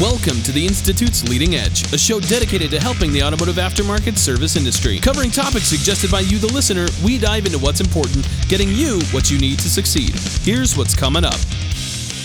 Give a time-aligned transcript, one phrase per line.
[0.00, 4.56] Welcome to the Institute's Leading Edge, a show dedicated to helping the automotive aftermarket service
[4.56, 4.98] industry.
[4.98, 9.30] Covering topics suggested by you, the listener, we dive into what's important, getting you what
[9.30, 10.10] you need to succeed.
[10.42, 11.36] Here's what's coming up.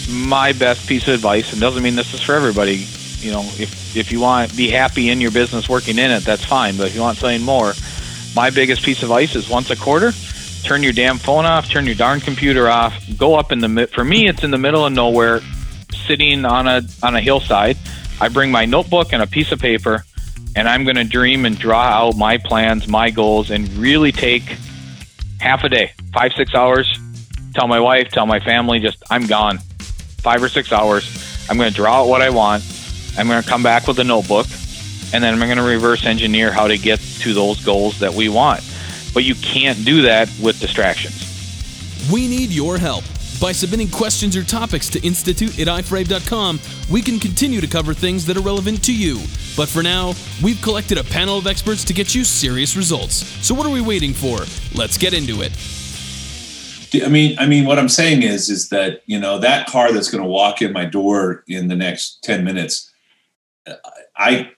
[0.09, 2.87] My best piece of advice, and doesn't mean this is for everybody.
[3.19, 6.23] You know, if if you want to be happy in your business working in it,
[6.23, 6.75] that's fine.
[6.75, 7.73] But if you want something more,
[8.35, 10.11] my biggest piece of advice is once a quarter,
[10.63, 13.87] turn your damn phone off, turn your darn computer off, go up in the.
[13.93, 15.41] For me, it's in the middle of nowhere
[16.09, 17.77] sitting on a on a hillside.
[18.19, 20.03] I bring my notebook and a piece of paper,
[20.55, 24.57] and I'm going to dream and draw out my plans, my goals, and really take
[25.39, 26.99] half a day, five six hours.
[27.53, 29.59] Tell my wife, tell my family, just I'm gone,
[30.17, 31.05] five or six hours.
[31.47, 32.63] I'm going to draw out what I want.
[33.15, 34.47] I'm going to come back with a notebook,
[35.13, 38.29] and then I'm going to reverse engineer how to get to those goals that we
[38.29, 38.61] want.
[39.13, 41.27] But you can't do that with distractions.
[42.11, 43.03] We need your help.
[43.39, 46.59] By submitting questions or topics to institute at iforabe.com,
[46.91, 49.19] we can continue to cover things that are relevant to you.
[49.55, 53.25] But for now, we've collected a panel of experts to get you serious results.
[53.45, 54.39] So what are we waiting for?
[54.77, 55.53] Let's get into it.
[57.05, 60.09] I mean, I mean, what I'm saying is, is that you know that car that's
[60.09, 62.91] going to walk in my door in the next ten minutes.
[63.67, 63.73] Uh,
[64.17, 64.51] I,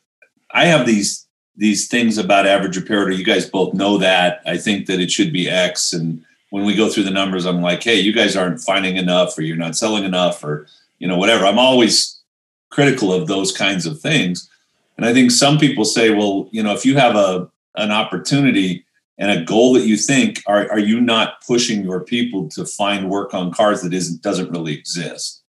[0.49, 3.09] I have these these things about average repair.
[3.11, 4.41] You guys both know that.
[4.45, 7.61] I think that it should be X, and when we go through the numbers, I'm
[7.61, 10.67] like, hey, you guys aren't finding enough, or you're not selling enough, or
[10.99, 11.45] you know, whatever.
[11.45, 12.21] I'm always
[12.69, 14.49] critical of those kinds of things.
[14.97, 18.85] And I think some people say, well, you know, if you have a an opportunity
[19.17, 23.09] and a goal that you think, are are you not pushing your people to find
[23.09, 25.41] work on cars that isn't doesn't really exist?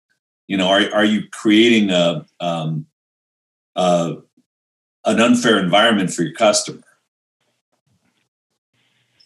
[0.49, 2.87] You know, are are you creating a um,
[3.75, 4.17] uh,
[5.07, 6.83] an unfair environment for your customer?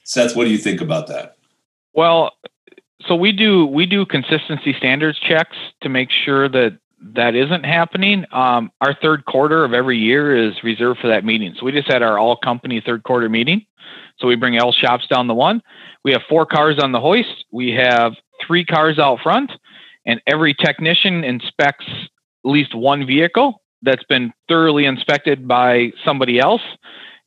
[0.05, 1.33] Seth, what do you think about that?
[1.95, 2.33] Well,
[3.06, 6.78] so we do we do consistency standards checks to make sure that
[7.14, 8.25] that isn't happening.
[8.33, 11.55] Um, our third quarter of every year is reserved for that meeting.
[11.59, 13.67] So we just had our all company third quarter meeting.
[14.19, 15.61] So we bring L shops down the one.
[16.02, 17.45] We have four cars on the hoist.
[17.52, 18.14] We have
[18.47, 19.52] three cars out front,
[20.07, 26.63] and every technician inspects at least one vehicle that's been thoroughly inspected by somebody else.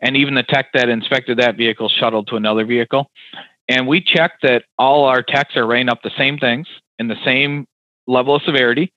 [0.02, 3.10] And even the tech that inspected that vehicle shuttled to another vehicle.
[3.70, 6.68] And we check that all our techs are writing up the same things
[7.00, 7.68] in the same
[8.08, 8.94] level of severity,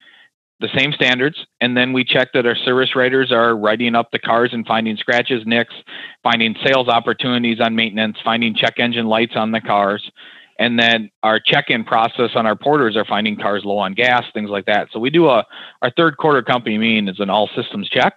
[0.60, 1.44] the same standards.
[1.60, 4.96] And then we check that our service writers are writing up the cars and finding
[4.96, 5.74] scratches, nicks,
[6.22, 10.10] finding sales opportunities on maintenance, finding check engine lights on the cars.
[10.58, 14.50] And then our check-in process on our porters are finding cars low on gas, things
[14.50, 14.88] like that.
[14.92, 15.44] So we do a
[15.80, 18.14] our third quarter company meeting is an all systems check.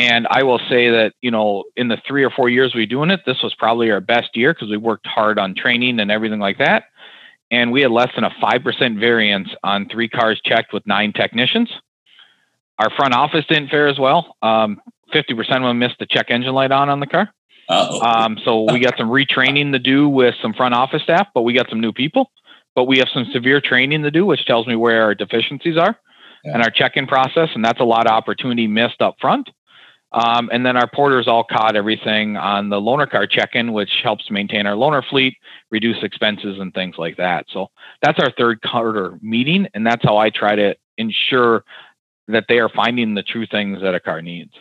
[0.00, 3.10] And I will say that, you know, in the three or four years we doing
[3.10, 6.40] it, this was probably our best year because we worked hard on training and everything
[6.40, 6.84] like that.
[7.50, 11.70] And we had less than a 5% variance on three cars checked with nine technicians.
[12.78, 14.36] Our front office didn't fare as well.
[14.40, 14.80] Um,
[15.12, 17.30] 50% of them missed the check engine light on on the car.
[17.68, 21.52] Um, so we got some retraining to do with some front office staff, but we
[21.52, 22.30] got some new people.
[22.74, 25.98] But we have some severe training to do, which tells me where our deficiencies are
[26.44, 26.54] yeah.
[26.54, 29.50] and our check-in process, and that's a lot of opportunity missed up front.
[30.12, 34.30] Um, and then our porters all caught everything on the loaner car check-in, which helps
[34.30, 35.36] maintain our loaner fleet,
[35.70, 37.46] reduce expenses and things like that.
[37.52, 37.68] So
[38.02, 41.64] that's our third quarter meeting, and that's how I try to ensure
[42.26, 44.52] that they are finding the true things that a car needs.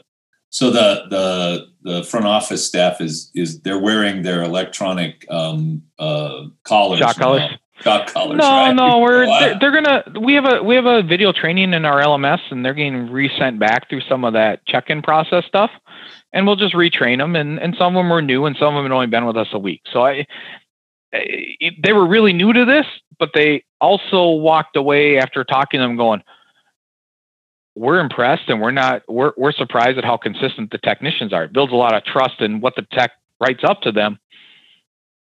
[0.52, 6.46] So the the the front office staff is is they're wearing their electronic um, uh,
[6.64, 7.00] collars.
[7.00, 7.52] Shock collars.
[7.84, 8.38] Collars.
[8.38, 8.72] No, right?
[8.72, 10.04] no, we're they're, they're, gonna.
[10.20, 13.60] We have a we have a video training in our LMS, and they're getting resent
[13.60, 15.72] back through some of that check-in process stuff,
[16.34, 17.36] and we'll just retrain them.
[17.36, 19.38] And and some of them are new, and some of them have only been with
[19.38, 19.82] us a week.
[19.92, 20.26] So I,
[21.14, 21.20] eh,
[21.62, 22.86] I they were really new to this,
[23.18, 26.24] but they also walked away after talking to them, going,
[27.76, 31.46] we're impressed and we're not we're we're surprised at how consistent the technicians are.
[31.46, 34.20] It builds a lot of trust in what the tech writes up to them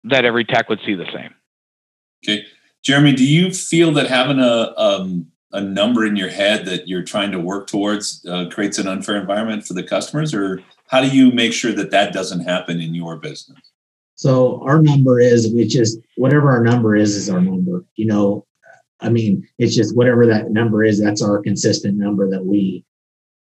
[0.05, 1.35] that every tech would see the same.
[2.25, 2.45] Okay.
[2.83, 7.05] Jeremy, do you feel that having a um, a number in your head that you're
[7.05, 11.09] trying to work towards uh, creates an unfair environment for the customers or how do
[11.09, 13.59] you make sure that that doesn't happen in your business?
[14.17, 17.85] So our number is which is whatever our number is is our number.
[17.97, 18.47] You know,
[19.01, 22.85] I mean, it's just whatever that number is, that's our consistent number that we,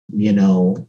[0.09, 0.87] you know,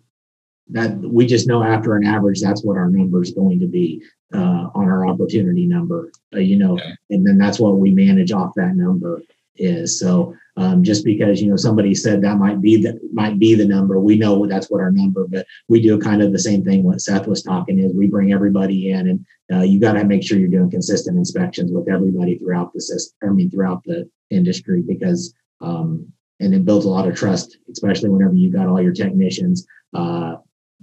[0.71, 4.03] that we just know after an average, that's what our number is going to be
[4.35, 6.95] uh, on our opportunity number, uh, you know, okay.
[7.11, 9.23] and then that's what we manage off that number
[9.57, 9.99] is.
[9.99, 13.67] So um, just because you know somebody said that might be that might be the
[13.67, 15.27] number, we know that's what our number.
[15.29, 16.83] But we do kind of the same thing.
[16.83, 20.23] What Seth was talking is we bring everybody in, and uh, you got to make
[20.23, 23.17] sure you're doing consistent inspections with everybody throughout the system.
[23.23, 28.11] I mean, throughout the industry because um, and it builds a lot of trust, especially
[28.11, 30.37] whenever you've got all your technicians uh,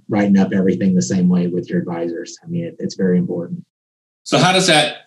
[0.10, 2.38] writing up everything the same way with your advisors.
[2.44, 3.66] I mean, it, it's very important.
[4.24, 4.98] So how does that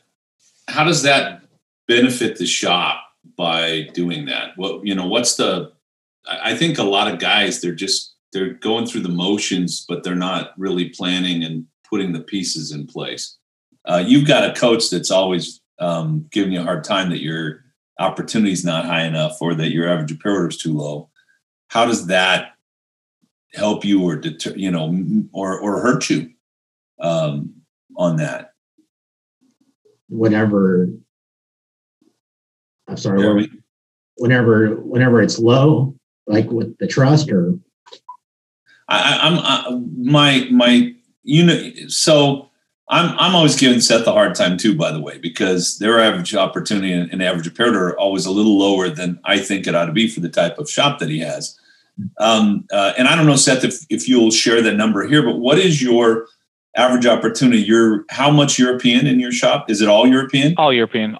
[0.69, 1.43] how does that
[1.89, 3.03] benefit the shop
[3.37, 4.51] by doing that?
[4.57, 5.73] What you know, what's the
[6.29, 10.15] I think a lot of guys they're just they're going through the motions, but they're
[10.15, 13.37] not really planning and putting the pieces in place.
[13.85, 17.65] Uh, you've got a coach that's always um, giving you a hard time that your
[17.99, 21.09] opportunity is not high enough or that your average order is too low.
[21.69, 22.56] How does that
[23.55, 24.95] help you or deter, you know,
[25.33, 26.31] or or hurt you
[27.01, 27.55] um,
[27.97, 28.53] on that?
[30.09, 30.89] Whenever,
[32.89, 33.51] I'm sorry, Jeremy?
[34.17, 35.95] whenever whenever it's low,
[36.27, 37.59] like with the trust or
[38.89, 42.51] I, I'm I, my my you know so
[42.89, 46.35] I'm I'm always giving Seth a hard time too, by the way, because their average
[46.35, 49.93] opportunity and, average repair are always a little lower than I think it ought to
[49.93, 51.59] be for the type of shop that he has.
[52.19, 55.39] Um, uh, and I don't know, Seth, if if you'll share that number here, but
[55.39, 56.27] what is your
[56.77, 57.63] average opportunity?
[57.63, 59.71] You're how much European in your shop?
[59.71, 60.55] Is it all European?
[60.59, 61.17] All European.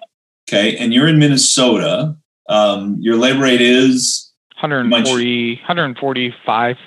[0.49, 2.15] Okay, and you're in Minnesota.
[2.49, 4.31] Um, your labor rate is
[4.61, 6.77] 140, 145.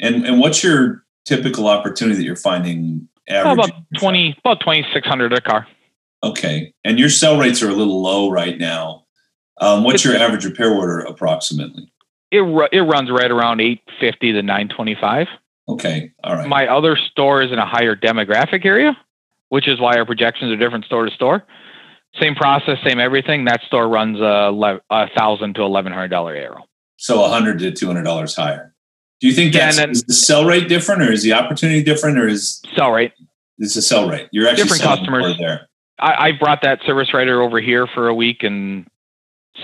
[0.00, 5.40] and and what's your typical opportunity that you're finding Oh, about 20, about 2,600 a
[5.40, 5.66] car.
[6.24, 9.04] Okay, and your sell rates are a little low right now.
[9.60, 11.91] Um, what's your average repair order approximately?
[12.32, 12.40] It,
[12.72, 15.26] it runs right around 850 to 925.
[15.68, 16.48] Okay, all right.
[16.48, 18.96] My other store is in a higher demographic area,
[19.50, 21.44] which is why our projections are different store to store.
[22.20, 23.44] Same process, same everything.
[23.44, 26.62] That store runs a a thousand to eleven hundred dollar ARO.
[26.96, 28.74] so a hundred to two hundred dollars higher.
[29.20, 31.82] Do you think that's and then- is the sell rate different, or is the opportunity
[31.82, 33.12] different, or is Sell rate.
[33.58, 34.28] is the sell rate?
[34.32, 35.36] You're actually Different customers.
[35.38, 35.68] there.
[36.00, 38.86] I, I brought that service writer over here for a week, and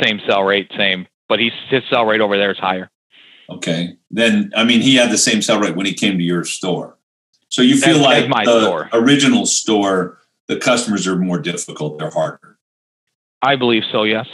[0.02, 1.06] same sell rate, same.
[1.28, 2.90] But he's his sell rate over there is higher.
[3.50, 6.44] Okay, then I mean he had the same sell rate when he came to your
[6.44, 6.96] store.
[7.48, 8.88] So you feel As- like my the store.
[8.92, 12.58] original store, the customers are more difficult; they're harder.
[13.42, 14.04] I believe so.
[14.04, 14.26] Yes,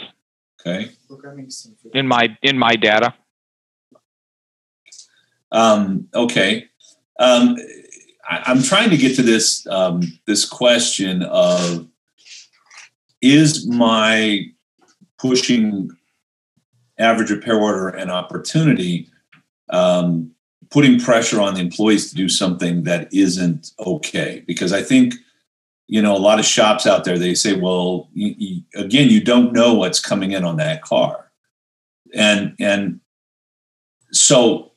[0.65, 0.89] Okay.
[1.93, 3.13] in my in my data.
[5.51, 6.65] Um, okay.
[7.19, 7.55] Um,
[8.27, 11.87] I, I'm trying to get to this um, this question of
[13.21, 14.45] is my
[15.17, 15.89] pushing
[16.97, 19.09] average repair order an opportunity
[19.69, 20.31] um,
[20.69, 25.13] putting pressure on the employees to do something that isn't okay because i think
[25.87, 28.09] you know a lot of shops out there they say well
[28.75, 31.31] again you don't know what's coming in on that car
[32.13, 32.99] and and
[34.11, 34.71] so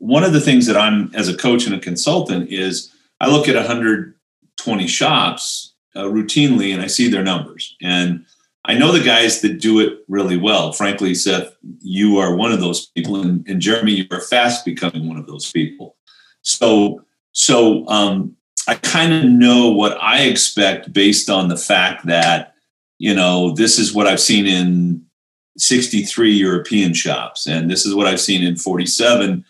[0.00, 3.48] one of the things that I'm as a coach and a consultant is I look
[3.48, 7.76] at 120 shops uh, routinely and I see their numbers.
[7.82, 8.24] And
[8.70, 10.72] I know the guys that do it really well.
[10.72, 15.08] Frankly, Seth, you are one of those people, and, and Jeremy, you are fast becoming
[15.08, 15.96] one of those people.
[16.42, 18.36] So, so um,
[18.68, 22.54] I kind of know what I expect based on the fact that
[22.98, 25.04] you know this is what I've seen in
[25.58, 29.44] 63 European shops, and this is what I've seen in 47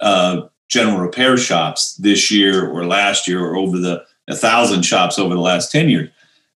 [0.00, 5.20] uh, general repair shops this year or last year or over the a thousand shops
[5.20, 6.10] over the last 10 years.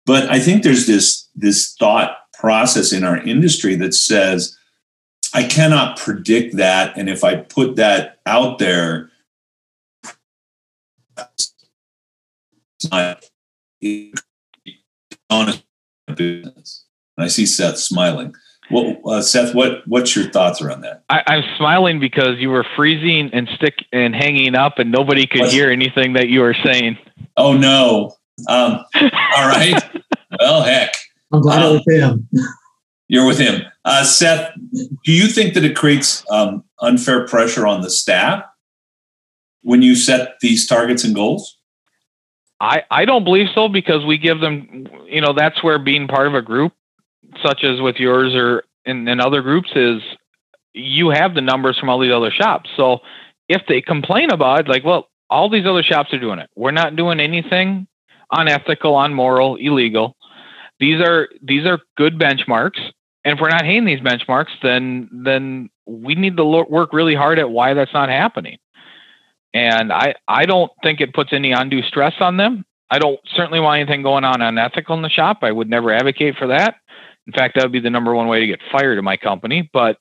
[0.04, 4.56] But I think there's this this thought process in our industry that says
[5.34, 9.10] I cannot predict that, and if I put that out there,
[12.90, 13.24] not
[15.30, 15.62] honest
[16.14, 16.84] business.
[17.16, 18.34] And I see Seth smiling.
[18.68, 21.04] What, uh, Seth, what what's your thoughts around that?
[21.08, 25.42] I, I'm smiling because you were freezing and stick and hanging up, and nobody could
[25.42, 25.52] What?
[25.52, 26.98] hear anything that you were saying.
[27.36, 28.16] Oh no!
[28.48, 29.80] Um, all right.
[30.40, 30.96] well, heck,
[31.32, 32.28] I'm glad Um, it was him.
[33.08, 34.52] you're with him, uh, Seth.
[35.04, 38.44] Do you think that it creates um, unfair pressure on the staff
[39.62, 41.58] when you set these targets and goals?
[42.60, 46.26] I, I don't believe so because we give them, you know, that's where being part
[46.26, 46.72] of a group,
[47.44, 50.00] such as with yours or in, in other groups, is
[50.72, 52.70] you have the numbers from all these other shops.
[52.76, 53.00] So
[53.48, 56.48] if they complain about it, like, well, all these other shops are doing it.
[56.56, 57.88] We're not doing anything
[58.32, 60.15] unethical, unmoral, illegal.
[60.78, 62.80] These are these are good benchmarks.
[63.24, 67.14] And if we're not hitting these benchmarks, then then we need to lo- work really
[67.14, 68.58] hard at why that's not happening.
[69.54, 72.64] And I, I don't think it puts any undue stress on them.
[72.90, 75.38] I don't certainly want anything going on unethical in the shop.
[75.42, 76.76] I would never advocate for that.
[77.26, 79.68] In fact, that would be the number one way to get fired in my company.
[79.72, 79.96] But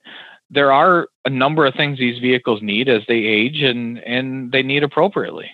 [0.49, 4.61] there are a number of things these vehicles need as they age and, and they
[4.61, 5.49] need appropriately.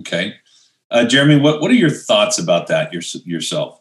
[0.00, 0.34] Okay,
[0.90, 3.77] uh, Jeremy, what what are your thoughts about that your, yourself?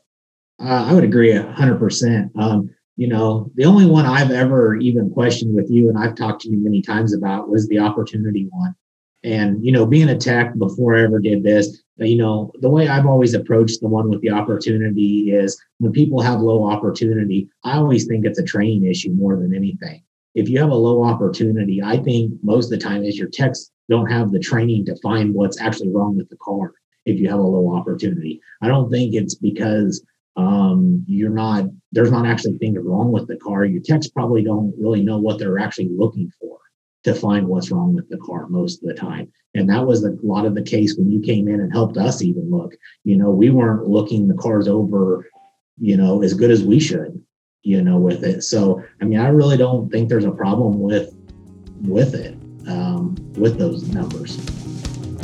[0.59, 2.31] Uh, I would agree a hundred percent.
[2.37, 6.41] Um, you know, the only one I've ever even questioned with you, and I've talked
[6.41, 8.75] to you many times about, was the opportunity one.
[9.23, 12.87] And, you know, being a tech before I ever did this, you know, the way
[12.87, 17.77] I've always approached the one with the opportunity is when people have low opportunity, I
[17.77, 20.03] always think it's a training issue more than anything.
[20.33, 23.71] If you have a low opportunity, I think most of the time is your techs
[23.89, 26.73] don't have the training to find what's actually wrong with the car
[27.05, 28.39] if you have a low opportunity.
[28.61, 30.03] I don't think it's because
[30.37, 33.65] um, you're not there's not actually things wrong with the car.
[33.65, 36.59] Your techs probably don't really know what they're actually looking for
[37.03, 39.31] to find what's wrong with the car most of the time.
[39.55, 42.21] And that was a lot of the case when you came in and helped us
[42.21, 42.75] even look.
[43.03, 45.27] You know, we weren't looking the cars over,
[45.79, 47.19] you know, as good as we should,
[47.63, 48.43] you know, with it.
[48.43, 51.15] So I mean, I really don't think there's a problem with
[51.81, 54.37] with it, um, with those numbers.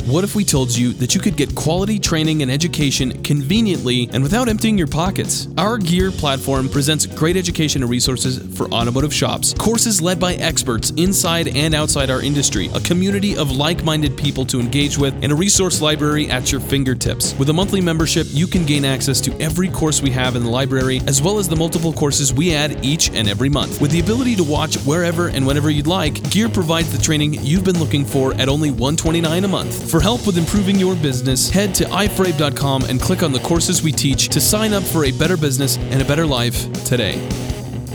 [0.06, 4.22] What if we told you that you could get quality training and education conveniently and
[4.22, 5.48] without emptying your pockets?
[5.56, 10.90] Our Gear platform presents great education and resources for automotive shops, courses led by experts
[10.98, 15.32] inside and outside our industry, a community of like minded people to engage with, and
[15.32, 17.34] a resource library at your fingertips.
[17.38, 20.50] With a monthly membership, you can gain access to every course we have in the
[20.50, 23.80] library, as well as the multiple courses we add each and every month.
[23.80, 27.64] With the ability to watch wherever and whenever you'd like, Gear provides the training you've
[27.64, 29.93] been looking for at only 129 a month.
[29.94, 33.92] For help with improving your business, head to iforabe.com and click on the courses we
[33.92, 37.16] teach to sign up for a better business and a better life today.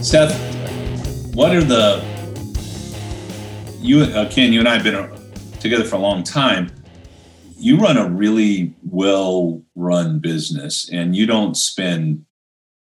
[0.02, 0.34] Seth,
[1.36, 2.02] what are the
[3.82, 4.54] you uh, Ken?
[4.54, 5.10] You and I have been
[5.60, 6.72] together for a long time.
[7.58, 12.24] You run a really well-run business, and you don't spend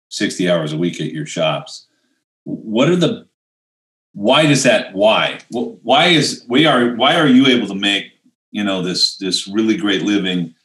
[0.09, 1.87] sixty hours a week at your shops.
[2.43, 3.29] What are the
[4.11, 8.14] why does that why why is we are why are you able to make
[8.55, 10.55] you know this this really great living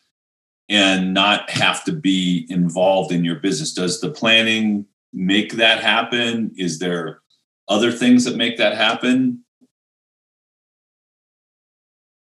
[0.68, 3.74] and not have to be involved in your business.
[3.74, 6.52] Does the planning make that happen?
[6.56, 7.20] Is there
[7.66, 9.44] other things that make that happen?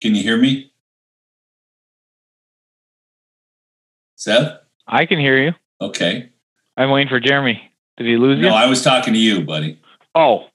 [0.01, 0.71] Can you hear me?
[4.15, 4.61] Seth?
[4.87, 5.53] I can hear you.
[5.81, 6.31] Okay.
[6.77, 7.61] I'm waiting for jeremy.
[7.97, 8.51] Did he lose no, you?
[8.51, 9.81] No i was talking to you buddy.
[10.15, 10.47] Oh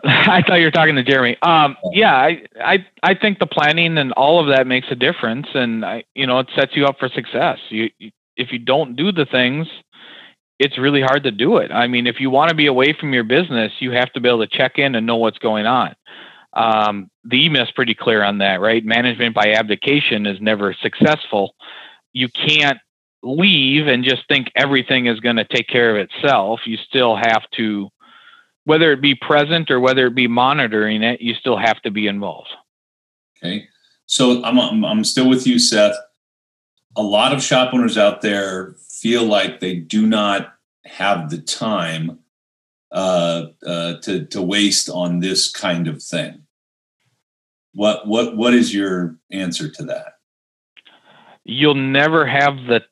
[0.04, 1.36] I thought you were talking to Jeremy.
[1.42, 5.48] Um, yeah, I, I, I think the planning and all of that makes a difference,
[5.54, 7.58] and I, you know, it sets you up for success.
[7.68, 7.90] You,
[8.36, 9.66] if you don't do the things,
[10.58, 11.70] it's really hard to do it.
[11.70, 14.28] I mean, if you want to be away from your business, you have to be
[14.28, 15.94] able to check in and know what's going on.
[16.52, 18.84] Um, the is pretty clear on that, right?
[18.84, 21.54] Management by abdication is never successful.
[22.12, 22.78] You can't
[23.22, 26.60] leave and just think everything is going to take care of itself.
[26.64, 27.88] You still have to
[28.64, 32.06] whether it be present or whether it be monitoring it, you still have to be
[32.06, 32.50] involved.
[33.38, 33.68] Okay.
[34.06, 35.96] So I'm, I'm, I'm still with you, Seth.
[36.96, 42.18] A lot of shop owners out there feel like they do not have the time
[42.92, 46.42] uh, uh, to, to waste on this kind of thing.
[47.72, 50.14] What, what, what is your answer to that?
[51.44, 52.82] You'll never have the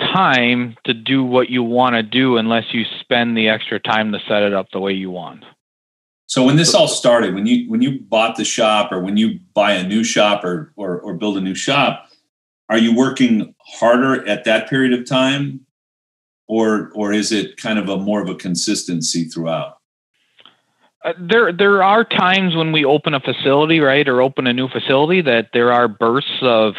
[0.00, 4.18] time to do what you want to do unless you spend the extra time to
[4.28, 5.44] set it up the way you want.
[6.26, 9.38] So when this all started, when you when you bought the shop or when you
[9.52, 12.08] buy a new shop or or, or build a new shop,
[12.68, 15.64] are you working harder at that period of time
[16.48, 19.78] or or is it kind of a more of a consistency throughout?
[21.04, 24.68] Uh, there there are times when we open a facility, right, or open a new
[24.68, 26.74] facility that there are bursts of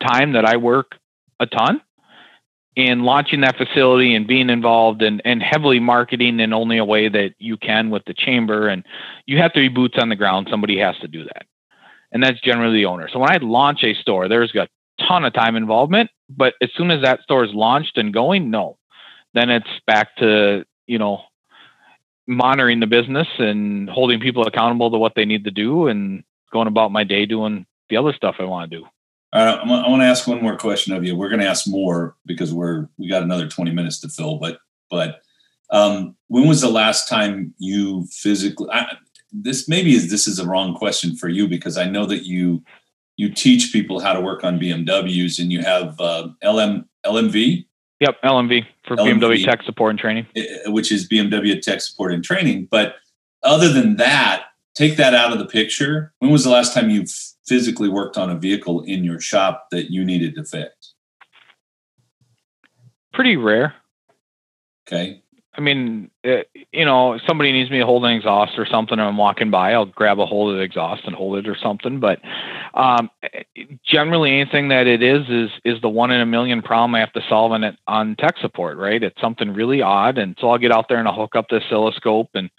[0.00, 0.92] time that I work
[1.40, 1.80] a ton
[2.76, 7.08] in launching that facility and being involved and, and heavily marketing in only a way
[7.08, 8.68] that you can with the chamber.
[8.68, 8.84] And
[9.26, 10.48] you have to be boots on the ground.
[10.50, 11.46] Somebody has to do that.
[12.10, 13.08] And that's generally the owner.
[13.12, 14.68] So when I launch a store, there's a
[15.06, 16.10] ton of time involvement.
[16.28, 18.78] But as soon as that store is launched and going, no.
[19.34, 21.22] Then it's back to, you know,
[22.26, 26.68] monitoring the business and holding people accountable to what they need to do and going
[26.68, 28.86] about my day doing the other stuff I want to do.
[29.34, 31.16] Uh, I want to ask one more question of you.
[31.16, 34.38] We're going to ask more because we're we got another twenty minutes to fill.
[34.38, 34.58] But
[34.90, 35.22] but
[35.70, 38.68] um, when was the last time you physically?
[38.70, 38.96] I,
[39.32, 42.62] this maybe is this is a wrong question for you because I know that you
[43.16, 47.66] you teach people how to work on BMWs and you have uh, LM LMV.
[48.00, 50.26] Yep, LMV for LMV, BMW Tech Support and Training,
[50.66, 52.68] which is BMW Tech Support and Training.
[52.70, 52.96] But
[53.42, 56.12] other than that, take that out of the picture.
[56.18, 57.04] When was the last time you
[57.46, 60.94] physically worked on a vehicle in your shop that you needed to fix?
[63.12, 63.74] Pretty rare.
[64.86, 65.22] Okay.
[65.56, 69.06] I mean, it, you know, somebody needs me to hold an exhaust or something, and
[69.06, 72.00] I'm walking by, I'll grab a hold of the exhaust and hold it or something.
[72.00, 72.20] But
[72.74, 73.08] um,
[73.86, 77.12] generally, anything that it is is is the one in a million problem I have
[77.12, 79.00] to solve on it on tech support, right?
[79.00, 81.62] It's something really odd, and so I'll get out there and I'll hook up the
[81.62, 82.50] oscilloscope and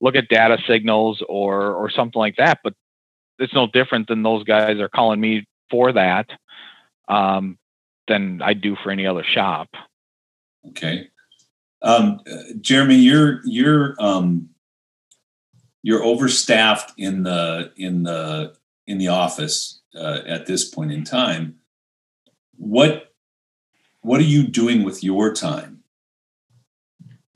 [0.00, 2.60] look at data signals or or something like that.
[2.62, 2.74] But
[3.38, 6.28] it's no different than those guys are calling me for that
[7.08, 7.58] um,
[8.08, 9.68] than I do for any other shop.
[10.68, 11.08] Okay.
[11.82, 12.20] Um,
[12.60, 14.50] Jeremy, you're you're um,
[15.82, 18.54] you're overstaffed in the in the
[18.86, 21.56] in the office uh, at this point in time.
[22.56, 23.12] What
[24.02, 25.79] what are you doing with your time?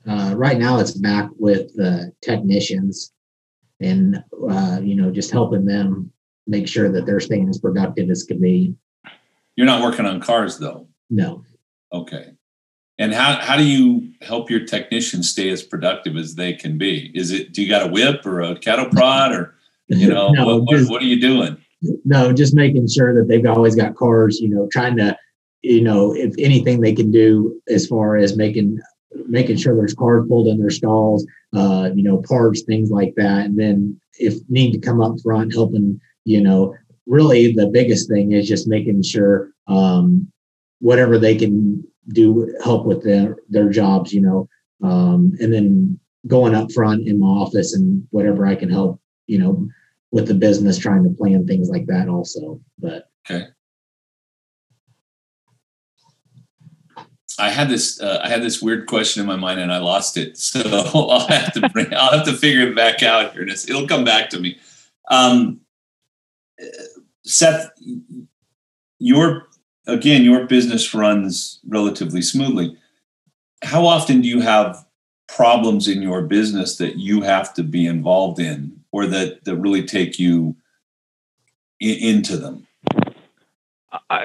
[0.07, 3.11] Uh, right now, it's back with the technicians,
[3.79, 6.11] and uh, you know, just helping them
[6.47, 8.75] make sure that they're staying as productive as can be.
[9.55, 10.87] You're not working on cars, though.
[11.09, 11.43] No.
[11.91, 12.31] Okay.
[12.97, 17.11] And how, how do you help your technicians stay as productive as they can be?
[17.13, 19.55] Is it do you got a whip or a cattle prod or
[19.87, 21.57] you know no, what, just, what, what are you doing?
[22.05, 24.39] No, just making sure that they've always got cars.
[24.39, 25.17] You know, trying to
[25.61, 28.79] you know if anything they can do as far as making
[29.27, 33.45] making sure there's cars pulled in their stalls, uh, you know, parts, things like that.
[33.45, 38.31] And then if need to come up front, helping, you know, really the biggest thing
[38.31, 40.31] is just making sure um,
[40.79, 44.47] whatever they can do help with their their jobs, you know,
[44.83, 49.39] um, and then going up front in my office and whatever I can help, you
[49.39, 49.67] know,
[50.11, 52.59] with the business, trying to plan things like that also.
[52.79, 53.47] But okay.
[57.37, 60.17] I had this uh, I had this weird question in my mind and I lost
[60.17, 63.43] it, so I'll have to bring I'll have to figure it back out here.
[63.43, 64.57] It'll come back to me.
[65.09, 65.61] Um,
[67.23, 67.69] Seth,
[68.99, 69.47] your
[69.87, 72.77] again, your business runs relatively smoothly.
[73.63, 74.85] How often do you have
[75.27, 79.83] problems in your business that you have to be involved in or that, that really
[79.83, 80.55] take you
[81.79, 82.67] in, into them?
[84.09, 84.19] Uh,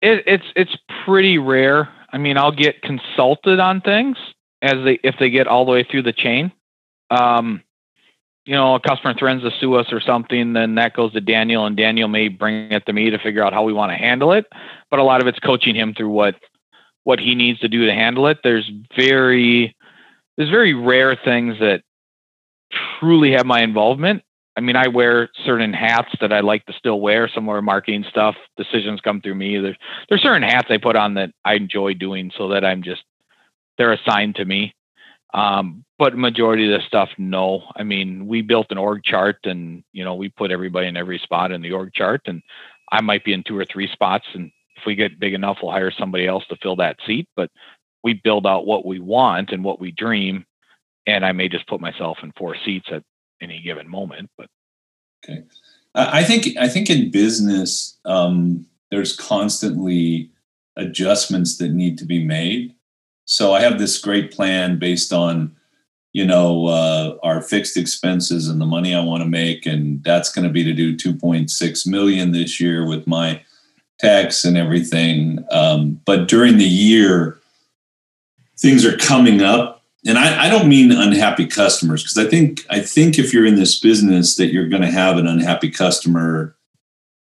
[0.00, 1.88] it, it's it's pretty rare.
[2.12, 4.16] I mean, I'll get consulted on things
[4.60, 6.52] as they if they get all the way through the chain.
[7.10, 7.62] Um,
[8.44, 11.64] you know, a customer threatens to sue us or something, then that goes to Daniel,
[11.64, 14.32] and Daniel may bring it to me to figure out how we want to handle
[14.32, 14.46] it.
[14.90, 16.36] But a lot of it's coaching him through what
[17.04, 18.38] what he needs to do to handle it.
[18.42, 19.76] There's very
[20.36, 21.82] there's very rare things that
[22.98, 24.22] truly have my involvement.
[24.56, 27.28] I mean, I wear certain hats that I like to still wear.
[27.28, 28.36] Some are marketing stuff.
[28.56, 29.58] Decisions come through me.
[29.58, 29.76] There's
[30.08, 33.02] there's certain hats I put on that I enjoy doing, so that I'm just
[33.78, 34.74] they're assigned to me.
[35.34, 37.62] Um, but majority of the stuff, no.
[37.76, 41.18] I mean, we built an org chart, and you know, we put everybody in every
[41.18, 42.42] spot in the org chart, and
[42.90, 45.72] I might be in two or three spots, and if we get big enough, we'll
[45.72, 47.26] hire somebody else to fill that seat.
[47.36, 47.50] But
[48.04, 50.44] we build out what we want and what we dream,
[51.06, 53.02] and I may just put myself in four seats at
[53.42, 54.30] any given moment.
[54.38, 54.48] But
[55.24, 55.42] okay,
[55.94, 60.30] I think I think in business, um, there's constantly
[60.76, 62.74] adjustments that need to be made.
[63.24, 65.54] So I have this great plan based on
[66.12, 70.32] you know uh, our fixed expenses and the money I want to make, and that's
[70.32, 73.42] going to be to do 2.6 million this year with my
[73.98, 75.44] tax and everything.
[75.50, 77.38] Um, but during the year,
[78.58, 79.71] things are coming up,
[80.06, 83.56] and I, I don't mean unhappy customers because I think I think if you're in
[83.56, 86.56] this business that you're going to have an unhappy customer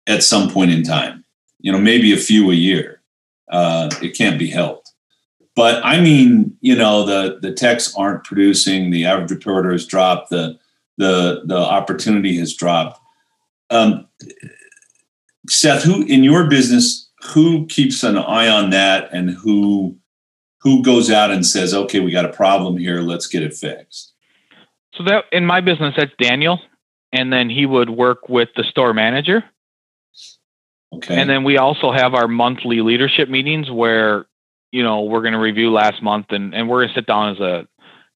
[0.06, 1.24] at some point in time.
[1.60, 3.00] You know, maybe a few a year.
[3.48, 4.82] Uh, it can't be helped
[5.54, 8.90] but I mean, you know, the the techs aren't producing.
[8.90, 10.30] The average reporter has dropped.
[10.30, 10.58] The
[10.96, 12.98] the the opportunity has dropped.
[13.70, 14.06] Um,
[15.48, 19.96] Seth, who in your business, who keeps an eye on that, and who
[20.62, 23.00] who goes out and says, "Okay, we got a problem here.
[23.00, 24.12] Let's get it fixed."
[24.94, 26.60] So that in my business, that's Daniel,
[27.12, 29.44] and then he would work with the store manager.
[30.94, 31.18] Okay.
[31.18, 34.26] And then we also have our monthly leadership meetings where
[34.72, 37.32] you know, we're going to review last month and, and we're going to sit down
[37.34, 37.68] as a,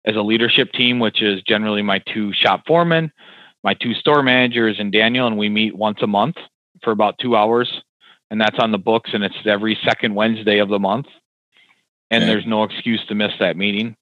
[0.06, 3.12] as a leadership team, which is generally my two shop foremen,
[3.62, 5.26] my two store managers and Daniel.
[5.26, 6.36] And we meet once a month
[6.82, 7.70] for about two hours
[8.30, 11.06] and that's on the books and it's every second Wednesday of the month.
[12.10, 12.32] And okay.
[12.32, 13.96] there's no excuse to miss that meeting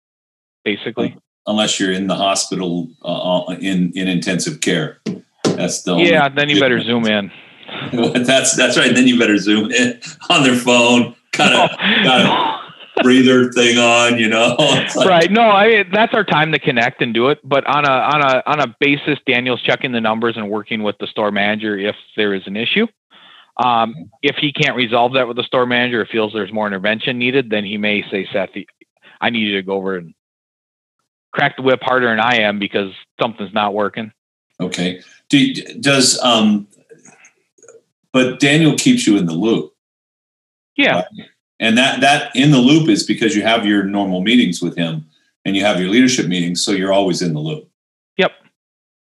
[0.64, 1.16] basically.
[1.46, 5.00] Unless you're in the hospital uh, uh in, in intensive care.
[5.44, 6.28] That's the yeah.
[6.28, 7.30] Then you better zoom in.
[7.92, 8.94] that's that's right.
[8.94, 11.70] Then you better zoom in on their phone kind of
[12.04, 14.56] got a breather thing on, you know.
[14.58, 15.30] Like, right.
[15.30, 17.40] No, I mean, that's our time to connect and do it.
[17.44, 20.96] But on a on a on a basis, Daniel's checking the numbers and working with
[20.98, 22.86] the store manager if there is an issue.
[23.56, 27.18] Um, if he can't resolve that with the store manager or feels there's more intervention
[27.18, 28.50] needed, then he may say, Seth,
[29.20, 30.14] I need you to go over and
[31.32, 34.12] crack the whip harder than I am because something's not working.
[34.60, 35.02] Okay.
[35.28, 36.66] Do, does um,
[38.12, 39.74] but Daniel keeps you in the loop.
[40.76, 40.94] Yeah.
[40.94, 41.28] Right?
[41.60, 45.06] And that that in the loop is because you have your normal meetings with him
[45.44, 47.68] and you have your leadership meetings, so you're always in the loop.
[48.16, 48.32] Yep.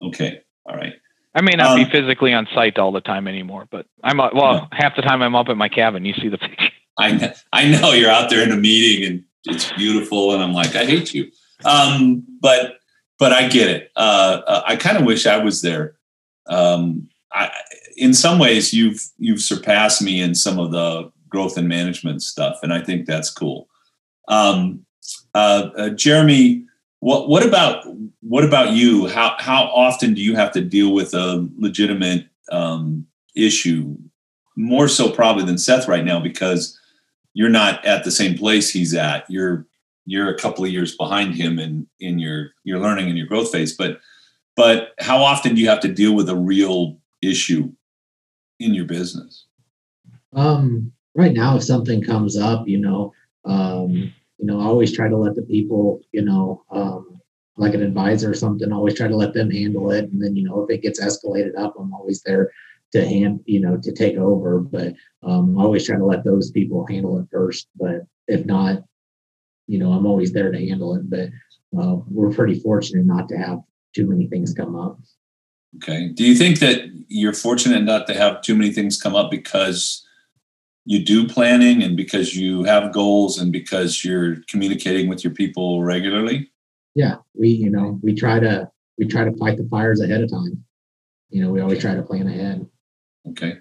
[0.02, 0.42] Okay.
[0.66, 0.94] All right.
[1.34, 4.32] I may not um, be physically on site all the time anymore, but I'm well
[4.32, 4.68] no.
[4.72, 6.04] half the time I'm up at my cabin.
[6.04, 6.68] You see the picture.
[6.98, 10.52] I know, I know you're out there in a meeting and it's beautiful, and I'm
[10.52, 11.30] like, I hate you.
[11.64, 12.78] Um, but
[13.18, 13.90] but I get it.
[13.96, 15.96] Uh, uh, I kind of wish I was there.
[16.46, 17.50] Um, I,
[17.96, 22.58] in some ways, you've you've surpassed me in some of the growth and management stuff,
[22.62, 23.68] and I think that's cool.
[24.28, 24.86] Um,
[25.34, 26.64] uh, uh, Jeremy,
[27.00, 27.84] what what about
[28.26, 29.06] what about you?
[29.06, 33.06] How how often do you have to deal with a legitimate um,
[33.36, 33.96] issue?
[34.56, 36.78] More so probably than Seth right now because
[37.34, 39.28] you're not at the same place he's at.
[39.28, 39.66] You're
[40.06, 43.52] you're a couple of years behind him in in your your learning and your growth
[43.52, 43.76] phase.
[43.76, 44.00] But
[44.56, 47.72] but how often do you have to deal with a real issue
[48.58, 49.44] in your business?
[50.32, 53.12] Um, right now, if something comes up, you know,
[53.44, 53.90] um,
[54.38, 57.13] you know, I always try to let the people, you know, um,
[57.56, 60.10] like an advisor or something, always try to let them handle it.
[60.10, 62.50] And then, you know, if it gets escalated up, I'm always there
[62.92, 64.58] to hand, you know, to take over.
[64.58, 67.68] But um, I always try to let those people handle it first.
[67.76, 68.82] But if not,
[69.66, 71.08] you know, I'm always there to handle it.
[71.08, 71.28] But
[71.78, 73.60] uh, we're pretty fortunate not to have
[73.94, 74.98] too many things come up.
[75.76, 76.08] Okay.
[76.08, 80.06] Do you think that you're fortunate not to have too many things come up because
[80.84, 85.82] you do planning and because you have goals and because you're communicating with your people
[85.82, 86.50] regularly?
[86.94, 90.30] Yeah, we you know we try to we try to fight the fires ahead of
[90.30, 90.64] time.
[91.30, 92.66] You know, we always try to plan ahead.
[93.30, 93.58] Okay.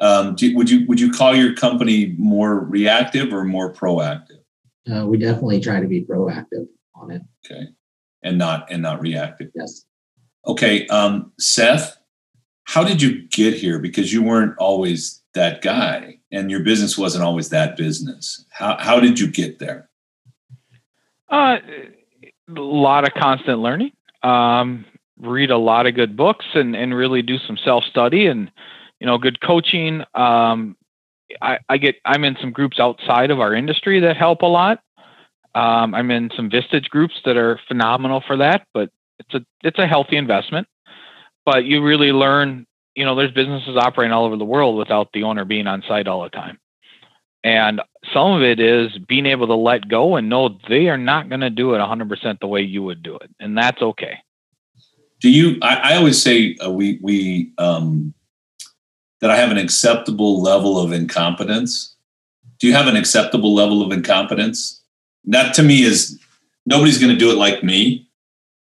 [0.00, 4.40] Um, do, would you would you call your company more reactive or more proactive?
[4.92, 6.66] Uh, we definitely try to be proactive
[6.96, 7.22] on it.
[7.46, 7.68] Okay,
[8.24, 9.50] and not and not reactive.
[9.54, 9.84] Yes.
[10.44, 11.96] Okay, um, Seth,
[12.64, 13.78] how did you get here?
[13.78, 18.44] Because you weren't always that guy, and your business wasn't always that business.
[18.50, 19.88] How how did you get there?
[21.28, 21.58] Uh,
[22.48, 23.92] a lot of constant learning.
[24.22, 24.84] Um,
[25.18, 28.50] read a lot of good books and and really do some self study and
[29.00, 30.02] you know good coaching.
[30.14, 30.76] Um,
[31.40, 34.80] I, I get I'm in some groups outside of our industry that help a lot.
[35.54, 39.78] Um, I'm in some Vistage groups that are phenomenal for that, but it's a it's
[39.78, 40.66] a healthy investment.
[41.44, 45.24] But you really learn, you know, there's businesses operating all over the world without the
[45.24, 46.58] owner being on site all the time.
[47.44, 47.80] And
[48.14, 51.40] some of it is being able to let go and know they are not going
[51.40, 54.18] to do it 100% the way you would do it, and that's okay.
[55.20, 55.58] Do you?
[55.62, 58.12] I, I always say uh, we we um,
[59.20, 61.94] that I have an acceptable level of incompetence.
[62.58, 64.82] Do you have an acceptable level of incompetence?
[65.24, 66.20] That to me is
[66.66, 68.08] nobody's going to do it like me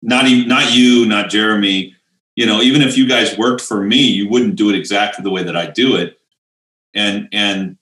[0.03, 1.95] not even not you, not Jeremy.
[2.37, 5.31] You know, even if you guys worked for me, you wouldn't do it exactly the
[5.31, 6.19] way that I do it.
[6.95, 7.78] And and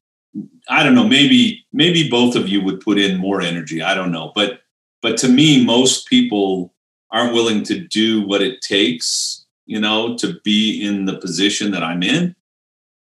[0.69, 3.83] I don't know, maybe maybe both of you would put in more energy.
[3.83, 4.61] I don't know, but
[5.03, 6.75] but to me, most people
[7.11, 11.83] aren't willing to do what it takes, you know, to be in the position that
[11.83, 12.35] I'm in.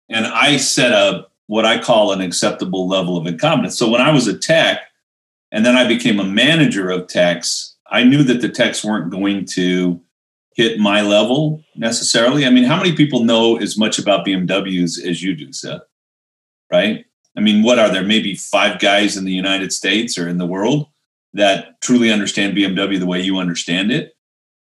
[0.08, 3.78] And I set a what I call an acceptable level of incompetence.
[3.78, 4.80] So when I was a tech,
[5.52, 9.44] and then I became a manager of techs, I knew that the techs weren't going
[9.46, 10.00] to
[10.54, 12.46] hit my level necessarily.
[12.46, 15.82] I mean, how many people know as much about BMWs as you do, Seth?
[16.70, 17.05] Right?
[17.36, 18.02] I mean, what are there?
[18.02, 20.88] Maybe five guys in the United States or in the world
[21.34, 24.16] that truly understand BMW the way you understand it.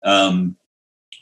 [0.03, 0.57] Um,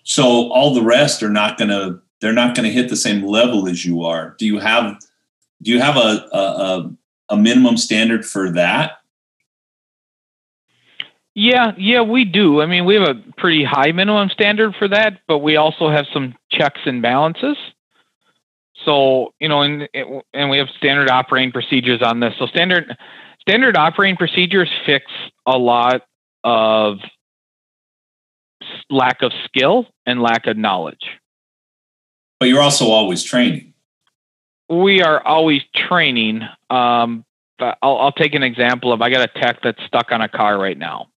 [0.04, 3.26] so all the rest are not going to they're not going to hit the same
[3.26, 4.36] level as you are.
[4.38, 5.00] Do you have
[5.62, 6.92] do you have a, a,
[7.30, 8.94] a minimum standard for that?
[11.36, 12.62] Yeah, yeah, we do.
[12.62, 16.06] I mean, we have a pretty high minimum standard for that, but we also have
[16.12, 17.56] some checks and balances.
[18.90, 19.88] So, you know, and
[20.34, 22.34] and we have standard operating procedures on this.
[22.40, 22.98] So standard
[23.40, 25.06] standard operating procedures fix
[25.46, 26.02] a lot
[26.44, 26.98] of
[28.90, 31.06] lack of skill and lack of knowledge.
[32.40, 33.76] But you're also always training.
[34.70, 36.42] We are always training.
[36.72, 37.26] Um,
[37.60, 40.30] but I'll, I'll take an example of I got a tech that's stuck on a
[40.30, 41.10] car right now.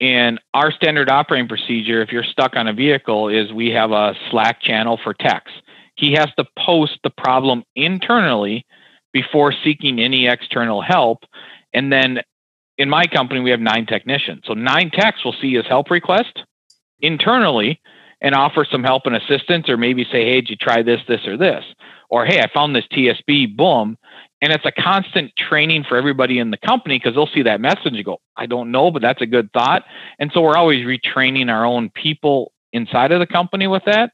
[0.00, 4.14] And our standard operating procedure, if you're stuck on a vehicle, is we have a
[4.30, 5.50] Slack channel for techs.
[5.96, 8.66] He has to post the problem internally
[9.12, 11.24] before seeking any external help.
[11.72, 12.20] And then
[12.78, 14.42] in my company, we have nine technicians.
[14.46, 16.42] So nine techs will see his help request
[17.00, 17.80] internally
[18.20, 21.26] and offer some help and assistance, or maybe say, hey, did you try this, this,
[21.26, 21.64] or this?
[22.08, 23.98] Or hey, I found this TSB, boom.
[24.40, 27.94] and it's a constant training for everybody in the company because they'll see that message
[27.94, 29.84] and go, I don't know, but that's a good thought.
[30.18, 34.12] And so we're always retraining our own people inside of the company with that.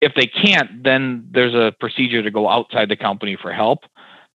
[0.00, 3.80] If they can't, then there's a procedure to go outside the company for help.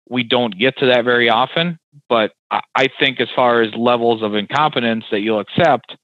[0.10, 4.36] We don't get to that very often, but I think as far as levels of
[4.36, 5.96] incompetence that you'll accept,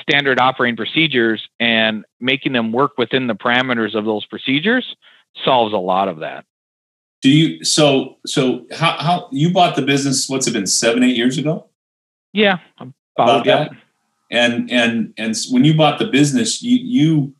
[0.00, 4.96] standard operating procedures and making them work within the parameters of those procedures
[5.44, 6.44] solves a lot of that.
[7.20, 10.28] Do you so so how how you bought the business?
[10.28, 11.66] What's it been seven eight years ago?
[12.32, 13.70] Yeah, about, about that.
[14.30, 17.34] And and and when you bought the business, you you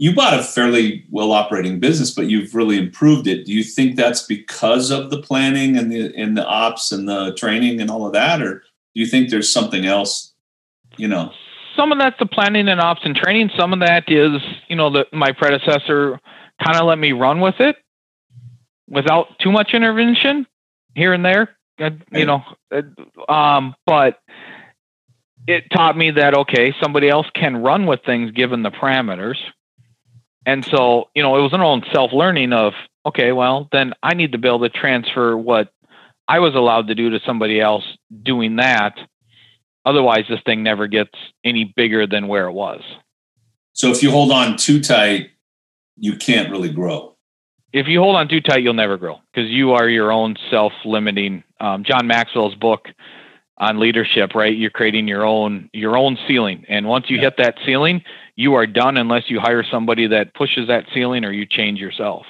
[0.00, 3.44] you bought a fairly well operating business, but you've really improved it.
[3.44, 7.34] Do you think that's because of the planning and the and the ops and the
[7.34, 10.32] training and all of that, or do you think there's something else?
[10.96, 11.32] You know,
[11.76, 13.50] some of that's the planning and ops and training.
[13.58, 16.20] Some of that is you know that my predecessor
[16.64, 17.76] kind of let me run with it
[18.88, 20.46] without too much intervention
[20.94, 21.56] here and there.
[22.12, 22.42] You know,
[23.28, 24.20] um, but
[25.48, 29.38] it taught me that okay, somebody else can run with things given the parameters.
[30.48, 32.72] And so, you know, it was an own self learning of
[33.06, 35.72] okay, well, then I need to be able to transfer what
[36.26, 37.84] I was allowed to do to somebody else
[38.22, 38.98] doing that.
[39.84, 41.12] Otherwise, this thing never gets
[41.44, 42.82] any bigger than where it was.
[43.72, 45.30] So if you hold on too tight,
[45.96, 47.16] you can't really grow
[47.72, 51.44] if you hold on too tight, you'll never grow because you are your own self-limiting.
[51.60, 52.88] Um, John Maxwell's book
[53.58, 54.56] on leadership, right?
[54.56, 57.24] You're creating your own your own ceiling, and once you yeah.
[57.24, 58.02] hit that ceiling,
[58.38, 62.24] you are done unless you hire somebody that pushes that ceiling or you change yourself.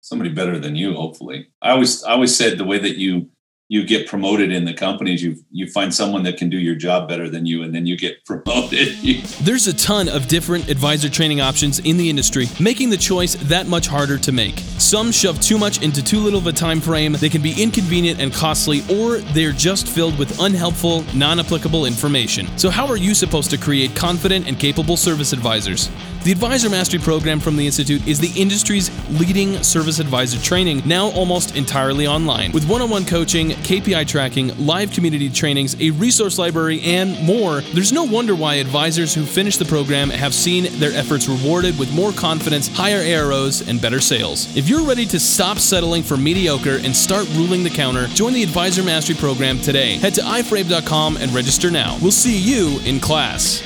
[0.00, 1.50] Somebody better than you, hopefully.
[1.62, 3.30] I always I always said the way that you
[3.72, 7.08] you get promoted in the companies you you find someone that can do your job
[7.08, 8.88] better than you and then you get promoted.
[9.40, 13.68] There's a ton of different advisor training options in the industry making the choice that
[13.68, 14.58] much harder to make.
[14.76, 18.20] Some shove too much into too little of a time frame they can be inconvenient
[18.20, 22.46] and costly or they're just filled with unhelpful non-applicable information.
[22.58, 25.88] So how are you supposed to create confident and capable service advisors?
[26.24, 31.08] The Advisor Mastery program from the Institute is the industry's leading service advisor training, now
[31.10, 32.52] almost entirely online.
[32.52, 37.60] With one on one coaching, KPI tracking, live community trainings, a resource library, and more,
[37.60, 41.94] there's no wonder why advisors who finish the program have seen their efforts rewarded with
[41.94, 44.54] more confidence, higher AROs, and better sales.
[44.56, 48.42] If you're ready to stop settling for mediocre and start ruling the counter, join the
[48.42, 49.96] Advisor Mastery program today.
[49.98, 51.98] Head to iforabe.com and register now.
[52.02, 53.62] We'll see you in class.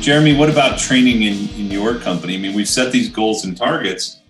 [0.00, 2.36] Jeremy, what about training in, in your company?
[2.36, 4.20] I mean, we've set these goals and targets,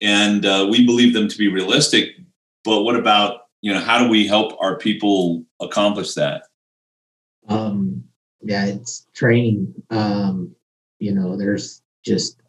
[0.00, 2.16] and uh, we believe them to be realistic.
[2.64, 6.44] But what about you know how do we help our people accomplish that?
[7.48, 8.04] Um,
[8.42, 9.74] yeah, it's training.
[9.90, 10.54] Um,
[10.98, 12.40] you know, there's just,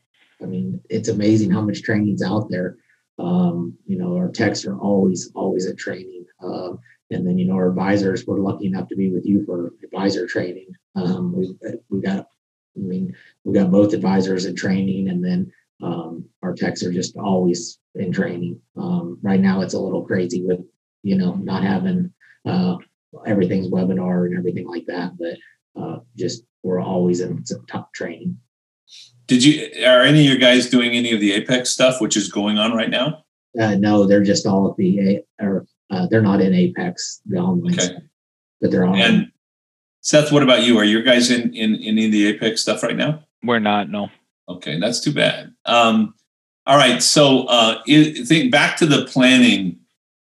[0.41, 2.77] I mean, it's amazing how much training's out there.
[3.19, 6.25] Um, you know, our techs are always, always at training.
[6.43, 6.79] Um,
[7.11, 10.27] and then, you know, our advisors, we're lucky enough to be with you for advisor
[10.27, 10.67] training.
[10.95, 11.53] Um, we
[11.89, 12.27] we got
[12.75, 17.17] I mean, we got both advisors in training, and then um, our techs are just
[17.17, 18.61] always in training.
[18.77, 20.61] Um, right now, it's a little crazy with
[21.03, 22.13] you know not having
[22.45, 22.77] uh,
[23.25, 28.37] everything's webinar and everything like that, but uh, just we're always in some top training.
[29.27, 32.31] Did you are any of your guys doing any of the Apex stuff, which is
[32.31, 33.23] going on right now?
[33.59, 37.73] Uh, no, they're just all at the or uh, they're not in Apex, the online
[37.73, 37.85] okay.
[37.85, 38.03] stuff,
[38.59, 38.95] but they're all.
[38.95, 39.31] And
[40.01, 40.77] Seth, what about you?
[40.77, 43.23] Are your guys in in, in any of the Apex stuff right now?
[43.43, 43.89] We're not.
[43.89, 44.09] No.
[44.49, 45.53] Okay, that's too bad.
[45.65, 46.13] Um,
[46.65, 49.80] all right, so uh, think back to the planning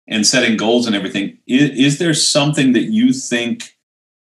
[0.06, 1.38] and setting goals and everything.
[1.46, 3.76] Is, is there something that you think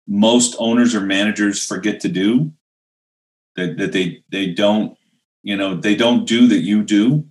[0.07, 2.53] most owners or managers forget to do
[3.57, 4.97] that that they they don't
[5.43, 7.27] you know they don't do that you do?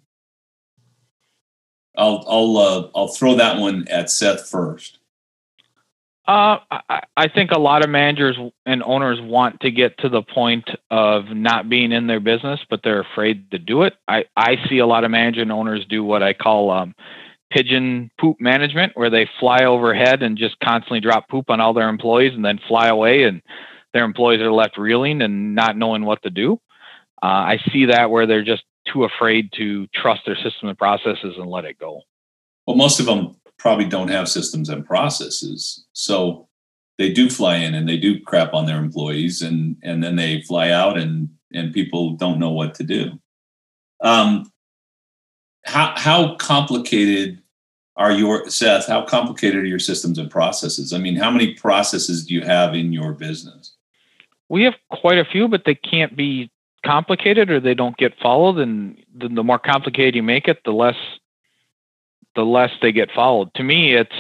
[1.98, 4.98] I'll I'll uh, I'll throw that one at Seth first.
[6.28, 10.22] Uh, I, I think a lot of managers and owners want to get to the
[10.22, 13.96] point of not being in their business, but they're afraid to do it.
[14.08, 16.96] I, I see a lot of managers and owners do what I call um,
[17.52, 21.90] pigeon poop management, where they fly overhead and just constantly drop poop on all their
[21.90, 23.42] employees and then fly away, and
[23.94, 26.60] their employees are left reeling and not knowing what to do.
[27.22, 31.36] Uh, I see that where they're just too afraid to trust their system and processes
[31.38, 32.02] and let it go.
[32.66, 35.86] Well, most of them probably don't have systems and processes.
[35.94, 36.48] So
[36.98, 40.42] they do fly in and they do crap on their employees and and then they
[40.42, 43.20] fly out and and people don't know what to do.
[44.04, 44.51] Um,
[45.66, 47.42] how how complicated
[47.96, 48.88] are your Seth?
[48.88, 50.94] How complicated are your systems and processes?
[50.94, 53.74] I mean, how many processes do you have in your business?
[54.50, 56.52] We have quite a few, but they can't be
[56.86, 58.58] complicated or they don't get followed.
[58.58, 60.96] And the, the more complicated you make it, the less
[62.36, 63.54] the less they get followed.
[63.56, 64.16] To me, it's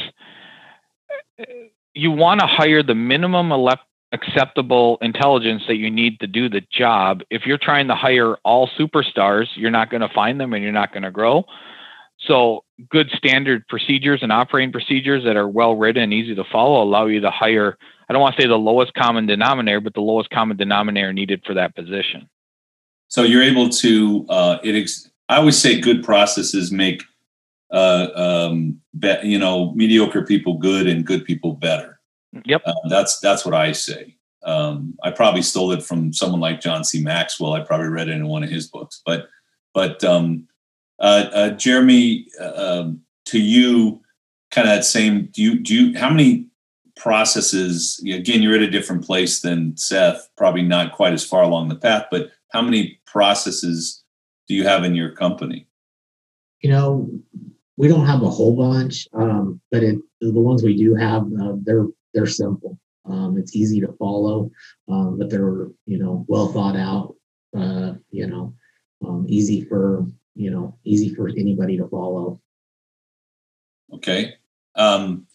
[1.93, 6.62] you want to hire the minimum elect, acceptable intelligence that you need to do the
[6.71, 7.21] job.
[7.30, 10.74] If you're trying to hire all superstars, you're not going to find them and you're
[10.74, 11.45] not going to grow.
[12.28, 16.84] So, good standard procedures and operating procedures that are well written and easy to follow
[16.84, 20.02] allow you to hire, I don't want to say the lowest common denominator, but the
[20.02, 22.30] lowest common denominator needed for that position.
[23.08, 27.04] So, you're able to, uh, it ex- I always say good processes make,
[27.71, 32.01] uh, um, be, you know, mediocre people good and good people better.
[32.46, 32.62] Yep.
[32.65, 34.15] Uh, that's that's what I say.
[34.44, 37.02] Um, I probably stole it from someone like John C.
[37.02, 37.54] Maxwell.
[37.54, 39.02] I probably read it in one of his books.
[39.06, 39.28] But
[39.74, 40.48] but um,
[41.00, 44.02] uh, uh, Jeremy, uh, um, to you,
[44.52, 45.30] kind of that same.
[45.32, 46.48] Do you do you how many
[46.96, 48.04] processes?
[48.08, 50.28] Again, you're at a different place than Seth.
[50.38, 52.06] Probably not quite as far along the path.
[52.10, 54.04] But how many processes
[54.48, 55.67] do you have in your company?
[56.62, 57.10] You know,
[57.78, 61.54] we don't have a whole bunch, um, but it, the ones we do have, uh,
[61.63, 62.78] they're they're simple.
[63.06, 64.52] Um, it's easy to follow,
[64.88, 67.15] um, but they're you know well thought out.
[67.56, 68.54] Uh, you know,
[69.06, 72.39] um, easy for you know easy for anybody to follow.
[73.93, 74.36] Okay.
[74.76, 75.28] Um,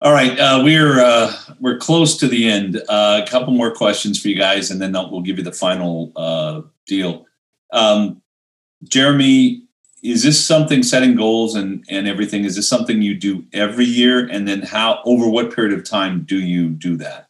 [0.00, 2.80] all right, uh, we're uh, we're close to the end.
[2.88, 6.12] Uh, a couple more questions for you guys, and then we'll give you the final
[6.14, 7.26] uh, deal.
[7.72, 8.22] Um,
[8.84, 9.64] Jeremy,
[10.02, 12.44] is this something setting goals and and everything?
[12.44, 14.26] Is this something you do every year?
[14.26, 17.28] And then how over what period of time do you do that?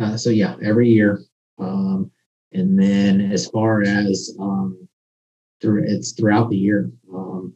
[0.00, 1.22] Uh, so yeah every year.
[1.58, 2.10] Um,
[2.52, 4.88] and then as far as um,
[5.60, 6.90] through it's throughout the year.
[7.12, 7.54] Um,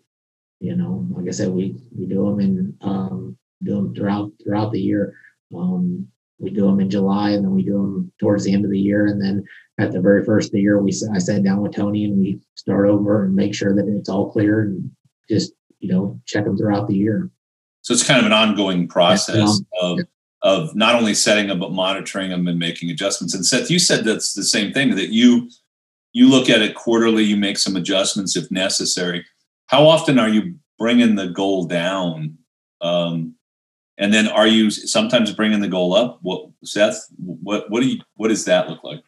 [0.61, 4.73] you know like i said we we do them and um, do them throughout throughout
[4.73, 5.15] the year.
[5.55, 8.71] Um, we do them in July and then we do them towards the end of
[8.71, 9.07] the year.
[9.07, 9.45] And then
[9.79, 12.41] at the very first of the year, we I sat down with Tony and we
[12.55, 14.91] start over and make sure that it's all clear and
[15.29, 17.31] just you know check them throughout the year.
[17.83, 20.01] So it's kind of an ongoing process of
[20.43, 23.35] of not only setting them but monitoring them and making adjustments.
[23.35, 25.49] And Seth, you said that's the same thing that you
[26.13, 29.25] you look at it quarterly, you make some adjustments if necessary.
[29.67, 32.37] How often are you bringing the goal down?
[32.81, 33.37] Um,
[33.99, 36.19] and then are you sometimes bringing the goal up?
[36.23, 37.07] What Seth?
[37.19, 39.01] What what do you what does that look like?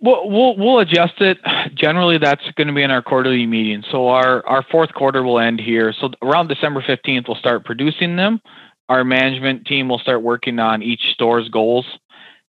[0.00, 1.38] Well, we'll we'll adjust it.
[1.74, 3.82] Generally, that's going to be in our quarterly meeting.
[3.90, 5.92] So our our fourth quarter will end here.
[5.92, 8.40] So around December fifteenth, we'll start producing them.
[8.88, 11.86] Our management team will start working on each store's goals,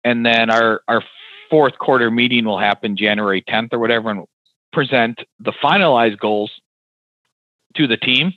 [0.04, 1.04] and then our our
[1.50, 4.26] fourth quarter meeting will happen January tenth or whatever, and
[4.72, 6.52] present the finalized goals
[7.76, 8.34] to the team,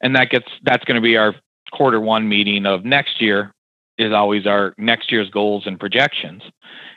[0.00, 1.34] and that gets that's going to be our
[1.72, 3.54] quarter one meeting of next year
[3.98, 6.42] is always our next year's goals and projections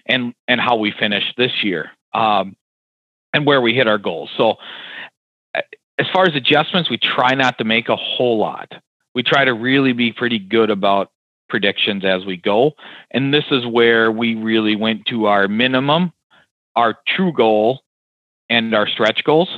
[0.05, 2.55] and and how we finish this year um,
[3.33, 4.29] and where we hit our goals.
[4.37, 4.55] So
[5.97, 8.71] as far as adjustments we try not to make a whole lot.
[9.13, 11.09] We try to really be pretty good about
[11.47, 12.73] predictions as we go.
[13.11, 16.11] And this is where we really went to our minimum
[16.75, 17.81] our true goal
[18.49, 19.49] and our stretch goals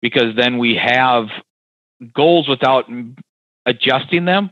[0.00, 1.26] because then we have
[2.14, 2.86] goals without
[3.66, 4.50] adjusting them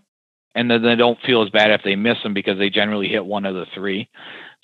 [0.54, 3.24] and then they don't feel as bad if they miss them because they generally hit
[3.24, 4.08] one of the three.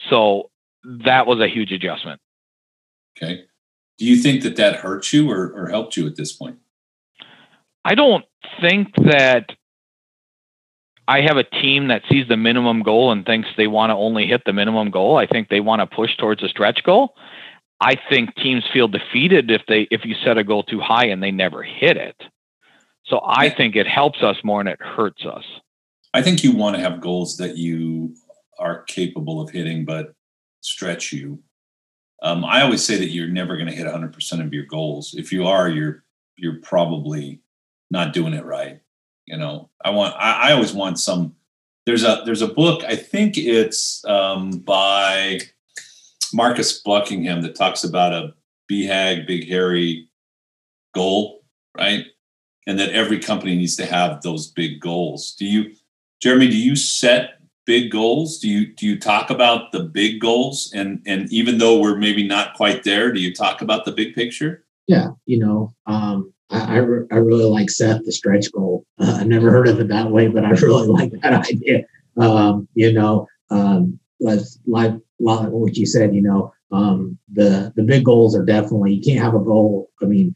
[0.09, 0.51] So
[0.85, 2.21] that was a huge adjustment.
[3.17, 3.45] Okay.
[3.99, 6.59] Do you think that that hurt you or, or helped you at this point?
[7.85, 8.25] I don't
[8.61, 9.51] think that
[11.09, 14.27] I have a team that sees the minimum goal and thinks they want to only
[14.27, 15.17] hit the minimum goal.
[15.17, 17.15] I think they want to push towards a stretch goal.
[17.81, 21.23] I think teams feel defeated if they if you set a goal too high and
[21.23, 22.17] they never hit it.
[23.11, 25.45] So I think it helps us more and it hurts us.
[26.15, 28.15] I think you want to have goals that you
[28.59, 30.15] are capable of hitting, but
[30.61, 31.43] stretch you.
[32.23, 35.15] Um, I always say that you're never going to hit 100% of your goals.
[35.15, 36.05] If you are, you're
[36.37, 37.41] you're probably
[37.91, 38.81] not doing it right.
[39.27, 40.15] You know, I want.
[40.17, 41.35] I, I always want some.
[41.87, 42.85] There's a there's a book.
[42.85, 45.41] I think it's um, by
[46.33, 48.35] Marcus Buckingham that talks about a
[48.71, 50.09] BHAG, big hairy
[50.95, 51.43] goal,
[51.77, 52.05] right?
[52.67, 55.35] And that every company needs to have those big goals.
[55.35, 55.75] Do you,
[56.21, 56.49] Jeremy?
[56.49, 58.39] Do you set big goals?
[58.39, 60.73] Do you do you talk about the big goals?
[60.75, 64.15] And and even though we're maybe not quite there, do you talk about the big
[64.15, 64.65] picture?
[64.87, 68.85] Yeah, you know, um, I I, re- I, really like Seth the stretch goal.
[68.99, 71.85] Uh, I never heard of it that way, but I really like that idea.
[72.17, 76.15] Um, you know, um, like, like what you said.
[76.15, 79.91] You know, um, the the big goals are definitely you can't have a goal.
[80.03, 80.35] I mean,